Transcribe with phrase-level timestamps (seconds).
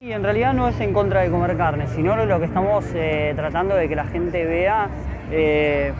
[0.00, 3.32] Y en realidad no es en contra de comer carne, sino lo que estamos eh,
[3.34, 4.86] tratando de que la gente vea
[5.32, 5.92] eh,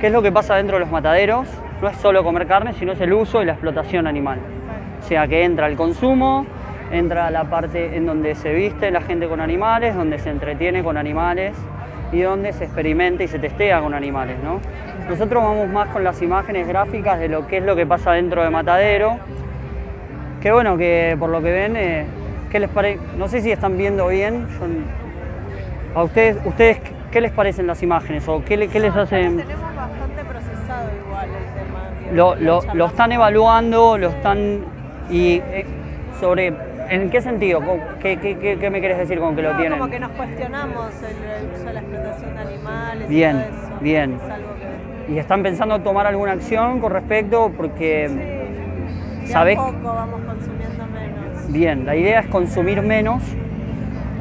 [0.00, 1.48] qué es lo que pasa dentro de los mataderos.
[1.82, 4.38] No es solo comer carne, sino es el uso y la explotación animal.
[5.00, 6.46] O sea que entra el consumo,
[6.92, 10.96] entra la parte en donde se viste la gente con animales, donde se entretiene con
[10.96, 11.56] animales
[12.12, 14.36] y donde se experimenta y se testea con animales.
[14.44, 14.60] ¿no?
[15.08, 18.44] Nosotros vamos más con las imágenes gráficas de lo que es lo que pasa dentro
[18.44, 19.18] de matadero,
[20.40, 22.06] que bueno, que por lo que ven, eh,
[22.52, 23.00] ¿qué les parece?
[23.18, 24.46] No sé si están viendo bien.
[24.48, 26.78] yo- ¿A ustedes, ustedes
[27.10, 29.38] qué les parecen las imágenes o qué, le- qué les hacen?
[29.38, 32.12] Tenemos bastante procesado igual el tema.
[32.12, 34.60] Lo, lo- lo están evaluando, lo están
[35.10, 35.66] y eh,
[36.20, 36.52] sobre
[36.88, 37.60] ¿en qué sentido?
[37.60, 39.78] ¿Cómo- ¿Qué, qué- qué- qué me quieres decir con que lo tienen?
[39.78, 43.10] Como que nos cuestionamos el, el uso de la explotación de animales.
[43.10, 43.80] y Bien, todo eso.
[43.80, 44.14] bien.
[44.14, 44.48] Es algo
[45.06, 45.12] que.
[45.12, 48.08] Y están pensando tomar alguna acción con respecto porque
[49.24, 49.56] Sí, ¿sabés?
[49.58, 51.21] poco vamos consumiendo menos.
[51.48, 53.22] Bien, la idea es consumir menos.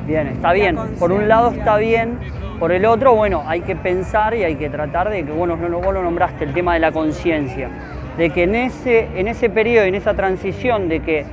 [0.08, 0.78] Bien, está bien.
[1.00, 2.18] Por un lado está bien,
[2.60, 5.80] por el otro, bueno, hay que pensar y hay que tratar de que, bueno, no,
[5.80, 7.70] vos lo nombraste, el tema de la conciencia,
[8.18, 11.26] de que en ese, en ese periodo, en esa transición de que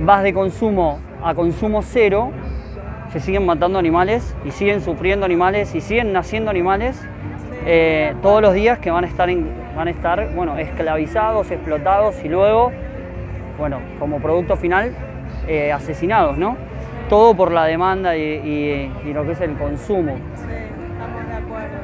[0.00, 2.30] vas de consumo a consumo cero,
[3.12, 7.00] se siguen matando animales y siguen sufriendo animales y siguen naciendo animales
[7.66, 12.16] eh, todos los días que van a estar, en- van a estar bueno, esclavizados, explotados
[12.24, 12.72] y luego,
[13.58, 14.92] bueno, como producto final,
[15.48, 16.56] eh, asesinados, ¿no?
[17.08, 20.16] Todo por la demanda y, y- y lo que es el consumo.
[20.36, 20.44] Sí,
[20.92, 21.76] estamos de acuerdo.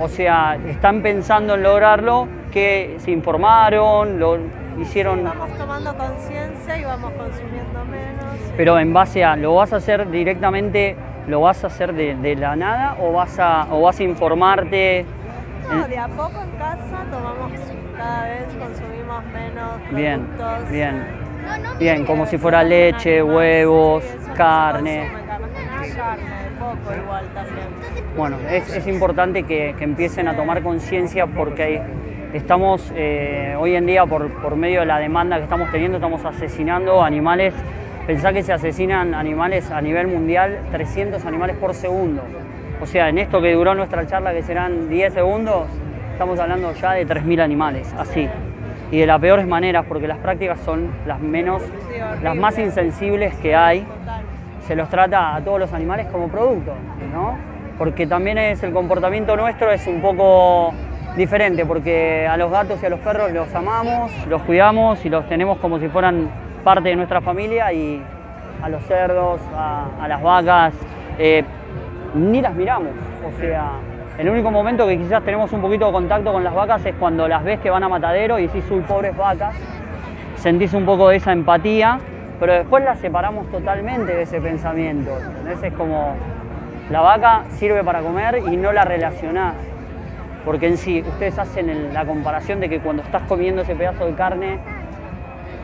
[0.00, 4.38] O sea, están pensando en lograrlo, que se informaron, lo
[4.80, 8.52] hicieron, Sí, vamos tomando conciencia y vamos consumiendo menos.
[8.56, 10.96] pero en base a, ¿lo vas a hacer directamente,
[11.28, 15.04] lo vas a hacer de, de la nada o vas a, o vas a informarte?
[15.70, 17.52] No, de a poco en casa tomamos
[17.96, 20.70] cada vez consumimos menos productos.
[20.70, 20.70] bien.
[20.70, 21.21] Bien,
[22.06, 24.04] como si fuera leche, huevos,
[24.36, 25.08] carne.
[28.16, 31.80] Bueno, es, es importante que, que empiecen a tomar conciencia porque
[32.32, 36.24] estamos eh, hoy en día por, por medio de la demanda que estamos teniendo, estamos
[36.24, 37.54] asesinando animales.
[38.06, 42.22] Pensá que se asesinan animales a nivel mundial, 300 animales por segundo.
[42.80, 45.68] O sea, en esto que duró nuestra charla, que serán 10 segundos,
[46.12, 48.28] estamos hablando ya de 3.000 animales, así.
[48.92, 51.62] Y de las peores maneras, porque las prácticas son las menos,
[52.22, 53.84] las más insensibles que hay
[54.66, 56.74] se los trata a todos los animales como producto,
[57.12, 57.36] ¿no?
[57.78, 60.74] Porque también es el comportamiento nuestro es un poco
[61.16, 65.26] diferente, porque a los gatos y a los perros los amamos, los cuidamos y los
[65.26, 66.28] tenemos como si fueran
[66.62, 68.02] parte de nuestra familia y
[68.62, 70.74] a los cerdos, a, a las vacas,
[71.18, 71.44] eh,
[72.14, 72.92] ni las miramos.
[73.26, 73.70] O sea,
[74.18, 77.26] el único momento que quizás tenemos un poquito de contacto con las vacas es cuando
[77.28, 79.54] las ves que van a matadero y decís, uy, pobres vacas,
[80.36, 81.98] sentís un poco de esa empatía,
[82.38, 85.10] pero después la separamos totalmente de ese pensamiento.
[85.18, 85.62] ¿entendés?
[85.62, 86.14] Es como
[86.90, 89.54] la vaca sirve para comer y no la relacionás.
[90.44, 94.06] Porque en sí, ustedes hacen el- la comparación de que cuando estás comiendo ese pedazo
[94.06, 94.58] de carne,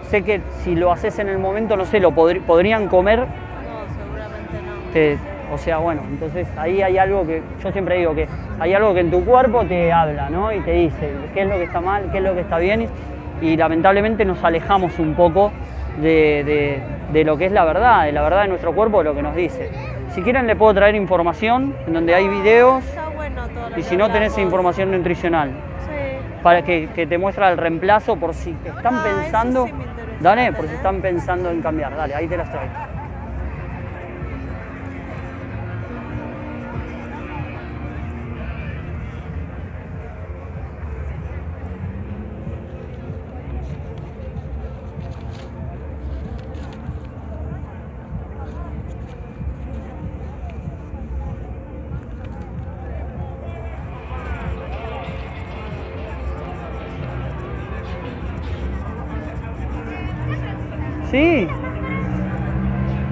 [0.08, 3.26] sé que si lo haces en el momento, no sé, lo podri- podrían comer, No,
[3.26, 4.92] seguramente no.
[4.92, 5.18] te-
[5.52, 8.26] o sea, bueno, entonces ahí hay algo que, yo siempre digo que
[8.60, 10.52] hay algo que en tu cuerpo te habla, ¿no?
[10.52, 12.88] Y te dice qué es lo que está mal, qué es lo que está bien,
[13.40, 15.52] y lamentablemente nos alejamos un poco
[16.00, 16.82] de, de-
[17.12, 19.22] de lo que es la verdad, de la verdad de nuestro cuerpo, de lo que
[19.22, 19.70] nos dice.
[20.10, 23.82] Si quieren le puedo traer información en donde hay videos Está bueno todo lo y
[23.82, 25.50] si no tenés información nutricional
[25.86, 26.42] Sí.
[26.42, 29.72] para que, que te muestra el reemplazo por si están Ah, pensando, sí
[30.20, 32.72] dale, por si están pensando en cambiar, dale, ahí te las traigo.
[61.10, 61.48] Sí.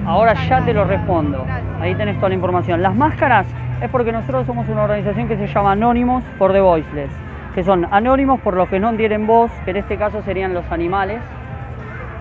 [0.05, 1.45] Ahora ya te lo respondo.
[1.81, 2.81] Ahí tenés toda la información.
[2.81, 3.47] Las máscaras
[3.81, 7.11] es porque nosotros somos una organización que se llama Anónimos for the Voiceless,
[7.55, 10.71] que son anónimos por los que no tienen voz, que en este caso serían los
[10.71, 11.21] animales.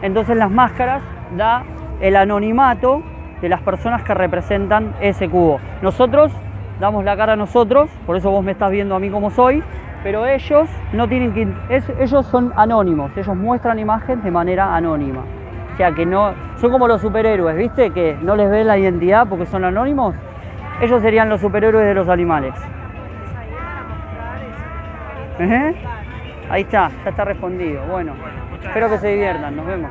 [0.03, 1.03] Entonces las máscaras
[1.37, 1.63] da
[2.01, 3.03] el anonimato
[3.41, 5.61] de las personas que representan ese cubo.
[5.83, 6.33] Nosotros
[6.81, 9.63] damos la cara a nosotros, por eso vos me estás viendo a mí como soy,
[10.03, 11.49] pero ellos no tienen que
[11.99, 15.23] ellos son anónimos, ellos muestran imagen de manera anónima.
[15.77, 17.91] O sea que no son como los superhéroes, ¿viste?
[17.91, 20.15] Que no les ven la identidad porque son anónimos.
[20.81, 22.55] Ellos serían los superhéroes de los animales.
[25.39, 25.75] Ejé.
[26.49, 27.83] Ahí está, ya está respondido.
[27.91, 28.15] Bueno,
[28.63, 29.91] espero que se diviertan, nos vemos.